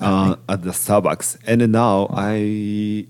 [0.01, 3.07] uh, at the Starbucks, and now I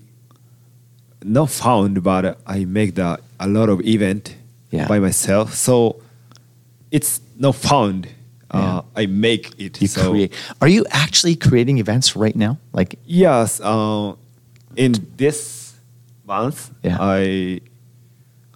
[1.23, 4.35] not found, but I make the a lot of event
[4.71, 4.87] Yeah.
[4.87, 5.53] by myself.
[5.53, 5.95] So
[6.91, 8.07] it's not found
[8.51, 9.81] Uh, I make it.
[9.81, 10.31] You so create.
[10.61, 12.55] Are you actually creating events right now?
[12.71, 14.13] Like, yes, uh,
[14.77, 15.73] in this
[16.27, 16.95] month, Yeah.
[17.01, 17.59] I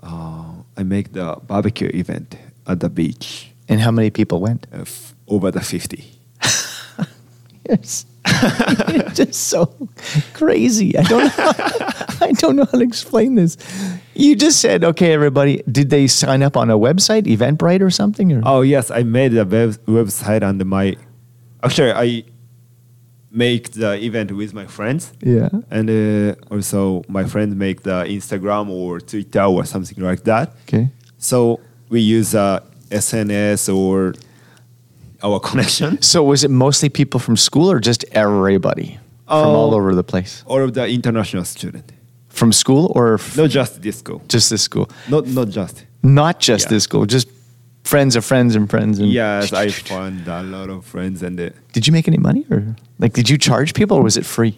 [0.03, 3.51] uh, I make the barbecue event at the beach.
[3.67, 4.67] and how many people went?
[4.73, 6.03] Uh, f- over the fifty.
[7.69, 8.05] Yes.
[8.25, 9.65] It's just so
[10.33, 10.97] crazy.
[10.97, 11.53] I don't know.
[12.21, 13.57] I don't know how to explain this.
[14.13, 15.63] You just said, okay, everybody.
[15.71, 18.31] Did they sign up on a website, Eventbrite or something?
[18.33, 18.41] Or?
[18.45, 20.97] Oh yes, I made a web- website and my
[21.63, 22.23] actually I
[23.31, 25.13] make the event with my friends.
[25.21, 25.49] Yeah.
[25.69, 30.55] And uh, also my friends make the Instagram or Twitter or something like that.
[30.63, 30.89] Okay.
[31.17, 34.13] So we use uh, SNS or
[35.23, 35.97] our connection.
[36.11, 39.55] So was it mostly people from school or just everybody from Oh.
[39.55, 40.43] all over the place?
[40.47, 41.91] All of the international student,
[42.29, 44.87] From school or f- not just this school, just this school?
[45.09, 45.85] not not just.
[46.01, 46.73] Not just Yeah.
[46.75, 47.27] this school, just
[47.83, 48.99] friends of friends and friends.
[48.99, 51.39] And Yes, I found a lot of friends and.
[51.39, 54.25] Uh, Did you make any money or like did you charge people or was it
[54.25, 54.53] free?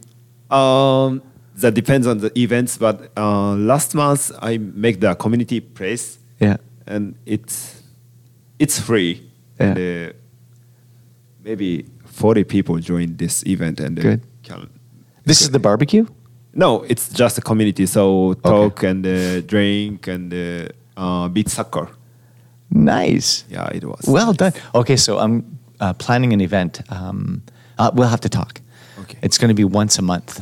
[0.49, 1.21] Um,
[1.55, 6.57] that depends on the events, but uh, last month I make the community place, Yeah.
[6.87, 7.81] and it's
[8.59, 9.21] it's free,
[9.59, 10.13] and uh,
[11.43, 14.21] maybe forty people join this event, and uh, Good.
[14.43, 14.69] can,
[15.25, 16.05] This is the barbecue?
[16.53, 21.87] no, it's just a community, so talk and uh, drink and uh, uh, beat soccer.
[22.69, 23.43] Nice.
[23.49, 24.37] Yeah, it was Well nice.
[24.37, 24.53] done.
[24.75, 25.43] Okay, so I'm
[25.79, 26.81] uh, planning an event.
[26.89, 27.41] Um,
[27.77, 28.61] uh, we'll have to talk.
[28.99, 29.17] Okay.
[29.21, 30.41] It's going to be once a month.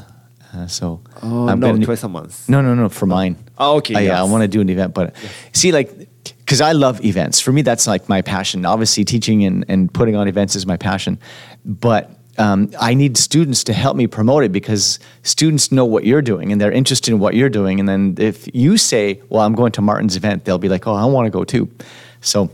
[0.53, 2.47] Uh, so Oh, I'm no, gonna- twice a month.
[2.49, 3.35] No, no, no, for mine.
[3.57, 5.15] Oh, okay, Uh, yeah, I want to do an event, but
[5.53, 6.09] see, like,
[6.49, 7.39] because I love events.
[7.39, 8.65] For me, that's like my passion.
[8.65, 11.19] Obviously, teaching and, and putting on events is my passion,
[11.63, 12.09] but
[12.39, 16.51] um, I need students to help me promote it because students know what you're doing
[16.51, 17.79] and they're interested in what you're doing.
[17.79, 20.95] And then if you say, "Well, I'm going to Martin's event," they'll be like, "Oh,
[20.95, 21.69] I want to go too."
[22.21, 22.49] So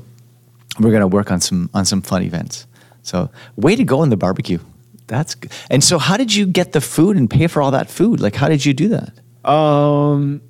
[0.78, 2.68] we're going to work on some on some fun events.
[3.02, 4.60] So way to go on the barbecue.
[5.08, 5.54] That's good.
[5.70, 8.20] And so, how did you get the food and pay for all that food?
[8.20, 9.50] Like, how did you do that?
[9.50, 10.42] Um,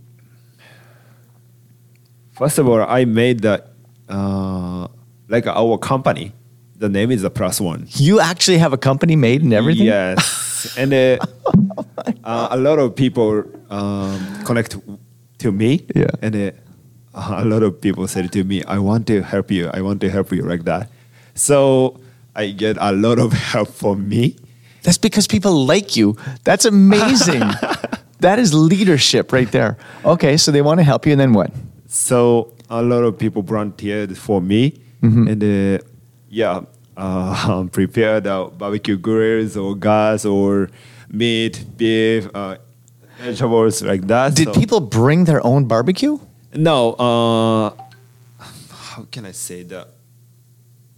[2.35, 3.63] first of all, I made the
[4.09, 4.87] uh,
[5.27, 6.33] like our company.
[6.77, 7.87] The name is the Plus One.
[7.91, 9.85] You actually have a company made and everything?
[9.85, 11.17] Yes, and uh,
[12.23, 14.77] uh, a lot of people um, connect
[15.39, 15.85] to me.
[15.95, 16.07] Yeah.
[16.21, 16.51] and uh,
[17.13, 19.69] a lot of people said to me, "I want to help you.
[19.73, 20.89] I want to help you like that."
[21.33, 21.99] So
[22.35, 24.35] I get a lot of help from me.
[24.83, 26.15] That's because people like you.
[26.43, 27.39] That's amazing.
[28.19, 29.77] that is leadership right there.
[30.03, 31.51] Okay, so they want to help you, and then what?
[31.87, 35.27] So a lot of people volunteered for me, Mm-hmm.
[35.27, 35.83] and uh,
[36.29, 36.61] yeah,
[36.97, 40.69] uh, prepare the barbecue grills or gas or
[41.09, 42.55] meat, beef, uh,
[43.19, 44.35] vegetables like that.
[44.35, 46.17] Did So- people bring their own barbecue?
[46.55, 46.93] No.
[46.93, 47.69] Uh,
[48.71, 49.89] how can I say that?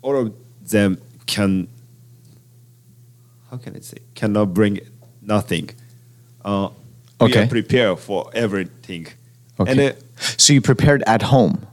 [0.02, 0.34] All of
[0.72, 1.68] them can.
[3.52, 3.98] How can I say?
[4.16, 4.80] Cannot bring
[5.22, 5.70] nothing.
[6.46, 6.70] Uh,
[7.20, 9.08] We are prepared for everything.
[9.60, 9.72] Okay.
[9.72, 9.94] And uh,
[10.38, 11.66] so you prepared at home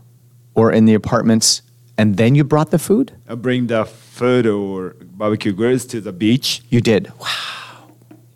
[0.54, 1.62] or in the apartments,
[1.98, 3.12] and then you brought the food?
[3.28, 7.12] I bring the food or barbecue grills to the beach, You did.
[7.20, 7.88] Wow.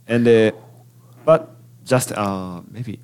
[0.07, 0.51] and uh,
[1.25, 1.51] but
[1.85, 2.99] just uh, maybe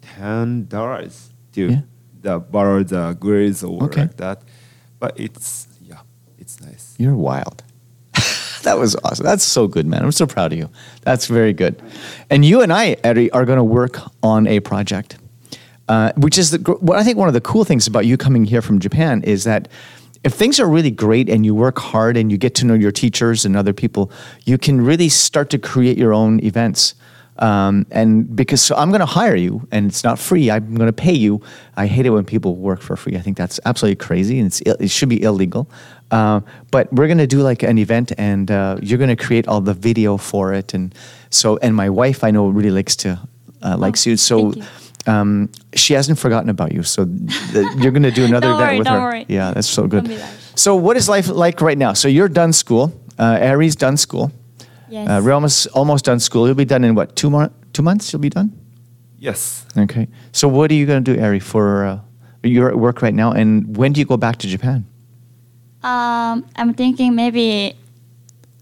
[0.00, 1.80] ten dollars to Yeah.
[2.22, 4.02] the borrow the grills or Okay.
[4.02, 4.42] like that.
[4.98, 6.00] But it's yeah,
[6.38, 6.94] it's nice.
[6.98, 7.62] You're wild.
[8.62, 9.24] that was awesome.
[9.26, 10.02] That's so good, man.
[10.04, 10.68] I'm so proud of you.
[11.02, 11.82] That's very good.
[12.30, 15.16] And you and I, Eddie, are going to work on a project,
[15.92, 18.44] uh, which is the, what I think one of the cool things about you coming
[18.46, 19.68] here from Japan is that
[20.24, 22.92] if things are really great and you work hard and you get to know your
[22.92, 24.10] teachers and other people,
[24.46, 26.94] you can really start to create your own events.
[27.40, 30.86] Um, and because so I'm going to hire you and it's not free, I'm going
[30.86, 31.42] to pay you.
[31.76, 33.18] I hate it when people work for free.
[33.18, 35.68] I think that's absolutely crazy and it's, it should be illegal.
[36.10, 39.46] Uh, but we're going to do like an event and uh, you're going to create
[39.46, 40.72] all the video for it.
[40.72, 40.94] And
[41.28, 43.20] so, and my wife I know really likes to,
[43.62, 44.16] uh, likes you.
[44.16, 44.64] So, you.
[45.06, 46.82] Um, she hasn't forgotten about you.
[46.82, 49.02] So the, you're going to do another Don't event worry, with don't her.
[49.02, 49.24] worry.
[49.28, 50.04] Yeah, that's so good.
[50.04, 51.92] Don't be like- So what is life like right now?
[51.94, 52.92] So you're done school.
[53.18, 54.30] Uh, Airi's done school.
[54.88, 55.08] Yes.
[55.08, 56.46] Uh, we're almost almost done school.
[56.46, 58.12] You'll be done in what two more two months?
[58.12, 58.52] You'll be done.
[59.18, 59.64] Yes.
[59.78, 60.06] Okay.
[60.32, 61.40] So what are you going to do, Airi?
[61.42, 61.98] For uh,
[62.42, 64.84] you're at work right now, and when do you go back to Japan?
[65.82, 67.74] Um, I'm thinking maybe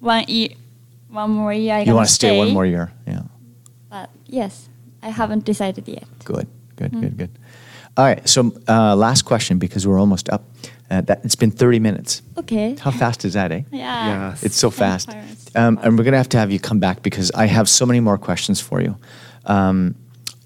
[0.00, 0.50] one year,
[1.08, 1.74] one more year.
[1.74, 2.92] I you gonna want to stay one more year?
[3.06, 3.22] Yeah.
[3.90, 4.68] But yes,
[5.02, 6.04] I haven't decided yet.
[6.24, 6.46] Good.
[6.76, 6.92] Good.
[6.92, 7.16] Good.
[7.16, 7.30] Good.
[7.96, 8.26] All right.
[8.28, 10.44] So uh, last question because we're almost up.
[10.90, 12.20] Uh, that it's been 30 minutes.
[12.36, 12.74] Okay.
[12.80, 13.62] How fast is that, eh?
[13.70, 14.30] Yeah.
[14.30, 14.42] Yes.
[14.42, 15.08] It's so fast.
[15.54, 17.86] Um, and we're going to have to have you come back because I have so
[17.86, 18.96] many more questions for you.
[19.46, 19.94] Um,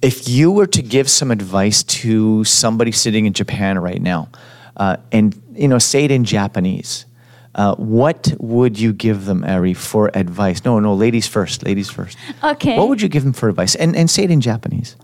[0.02, 4.28] if you were to give some advice to somebody sitting in Japan right now,
[4.76, 7.06] uh, and you know, say it in Japanese,
[7.54, 10.64] uh, what would you give them, Airi, for advice?
[10.64, 12.18] No, no, ladies first, ladies first.
[12.42, 12.76] Okay.
[12.76, 13.74] What would you give them for advice?
[13.74, 14.96] And, and say it in Japanese.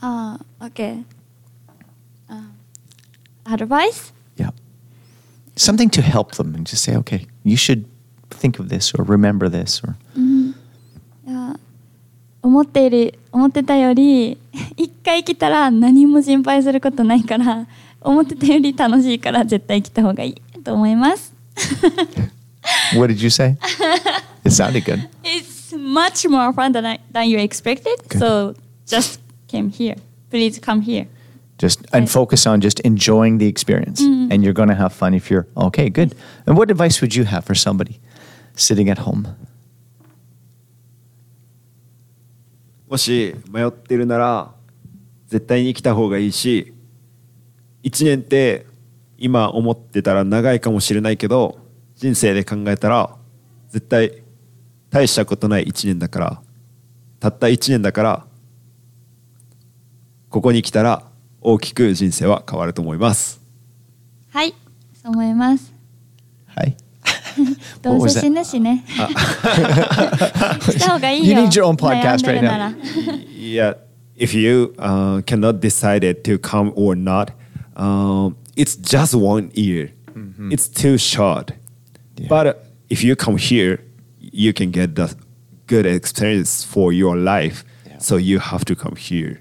[0.00, 1.04] Uh, okay.
[2.30, 2.42] Uh,
[3.46, 4.12] advice?
[4.36, 4.50] Yeah.
[5.56, 7.84] Something to help them and just say, okay, you should
[8.30, 9.96] think of this or remember this or.
[10.16, 10.52] Mm-hmm.
[12.42, 14.36] 思っている思ってたより
[14.76, 17.68] 一回来たら何も心配することないから
[18.00, 21.32] 思ってたより楽しいから絶対来た方がいいと思います。
[22.95, 23.55] what did you say?
[24.43, 25.07] it sounded good.
[25.23, 27.97] It's much more fun than I, than you expected.
[28.09, 28.19] Good.
[28.19, 29.95] So just came here.
[30.29, 31.07] Please come here.
[31.57, 32.09] Just and Right.
[32.09, 35.89] focus on just enjoying the experience, and you're going to have fun if you're okay.
[35.89, 36.13] Good.
[36.45, 37.99] And what advice would you have for somebody
[38.55, 39.27] sitting at home?
[42.89, 44.51] もし迷ってるなら
[45.27, 46.73] 絶対に来た方がいいし
[47.83, 48.65] 1年って
[49.22, 51.58] 今思ってたら長いかもしれないけど
[51.94, 53.14] 人生で考えたら
[53.70, 54.20] 絶対
[54.90, 56.42] 大したことない1年だから
[57.20, 58.26] たった1年だから
[60.28, 61.04] ここに来たら
[61.40, 63.40] 大きく人生は変わると思います
[64.32, 64.54] はい、
[65.00, 65.72] そう思います。
[66.56, 66.74] Hi.
[67.82, 68.20] どうせ?
[68.26, 68.82] 死ぬしね。
[68.88, 71.40] した方がいい You よ。
[71.42, 72.72] need your own podcast 悩んでる right なら
[73.38, 73.76] Yeah,
[74.16, 77.32] if you uh, cannot decide it to come or not,
[77.76, 79.92] um, it's just one year.
[80.52, 81.52] It's too short.
[82.16, 82.28] Yeah.
[82.28, 82.54] But uh,
[82.90, 83.82] if you come here,
[84.18, 85.14] you can get the
[85.66, 87.64] good experience for your life.
[87.86, 87.98] Yeah.
[87.98, 89.40] So you have to come here.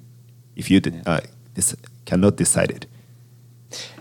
[0.55, 1.19] If you de- uh,
[1.55, 2.85] this cannot decide it.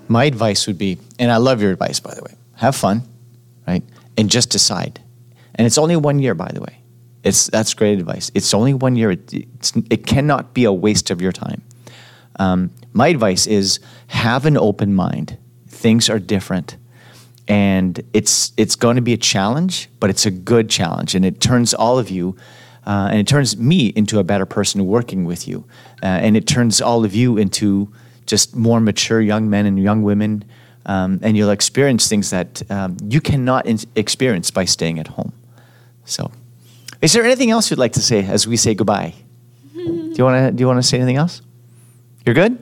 [0.09, 3.03] My advice would be, and I love your advice, by the way, have fun,
[3.67, 3.83] right?
[4.17, 5.01] And just decide.
[5.55, 6.79] And it's only one year, by the way.
[7.23, 8.31] It's, that's great advice.
[8.35, 9.11] It's only one year.
[9.13, 11.63] It, it's, it cannot be a waste of your time.
[12.39, 15.39] Um, my advice is have an open mind.
[15.69, 16.77] Things are different.
[17.49, 21.15] And it's, it's going to be a challenge, but it's a good challenge.
[21.15, 22.37] And it turns all of you,
[22.87, 25.65] uh, and it turns me into a better person working with you.
[26.03, 27.93] Uh, and it turns all of you into
[28.27, 30.45] just more mature young men and young women.
[30.87, 35.33] Um, and you'll experience things that um, you cannot in- experience by staying at home.
[36.05, 36.31] So,
[37.03, 39.15] is there anything else you'd like to say as we say goodbye?
[39.75, 41.43] do you want to do you want to say anything else?
[42.25, 42.59] You're good?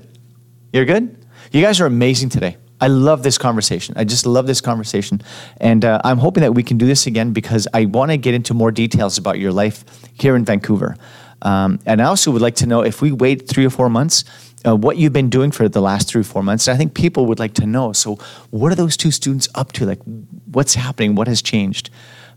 [0.72, 1.16] You're good?
[1.52, 2.56] You guys are amazing today.
[2.80, 3.94] I love this conversation.
[3.96, 5.20] I just love this conversation.
[5.60, 8.34] And uh, I'm hoping that we can do this again because I want to get
[8.34, 10.96] into more details about your life here in Vancouver.
[11.42, 14.24] Um, and I also would like to know if we wait three or four months,
[14.66, 16.68] uh, what you've been doing for the last three or four months.
[16.68, 17.92] I think people would like to know.
[17.92, 18.16] So,
[18.50, 19.86] what are those two students up to?
[19.86, 20.00] Like,
[20.46, 21.14] what's happening?
[21.14, 21.90] What has changed?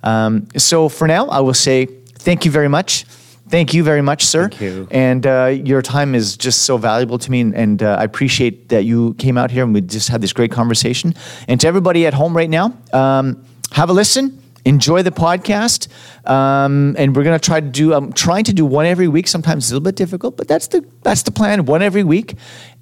[0.03, 3.05] Um, so, for now, I will say thank you very much.
[3.51, 4.47] Thank you very much, sir.
[4.47, 4.87] Thank you.
[4.91, 8.69] And uh, your time is just so valuable to me, and, and uh, I appreciate
[8.69, 11.13] that you came out here and we just had this great conversation.
[11.49, 15.89] And to everybody at home right now, um, have a listen, enjoy the podcast,
[16.29, 17.93] um, and we're gonna try to do.
[17.93, 19.27] I'm trying to do one every week.
[19.27, 21.65] Sometimes it's a little bit difficult, but that's the that's the plan.
[21.65, 22.35] One every week,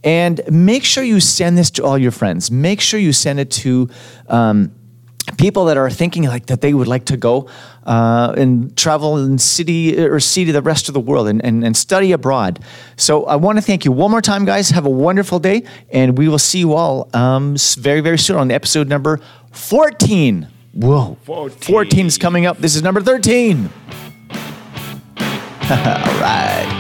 [0.04, 2.52] and make sure you send this to all your friends.
[2.52, 3.90] Make sure you send it to.
[4.28, 4.72] Um,
[5.38, 7.50] people that are thinking like that they would like to go
[7.86, 11.64] uh, and travel and city or see to the rest of the world and, and,
[11.64, 12.60] and study abroad.
[12.98, 14.70] So I want to thank you one more time, guys.
[14.70, 18.52] Have a wonderful day, and we will see you all um, very, very soon on
[18.52, 19.20] episode number
[19.52, 20.48] 14.
[20.74, 21.18] Whoa.
[21.24, 21.60] 14.
[21.60, 22.58] 14 is coming up.
[22.58, 23.70] This is number 13.
[25.70, 25.76] all
[26.22, 26.79] right.